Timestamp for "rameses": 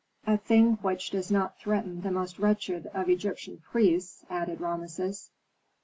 4.59-5.29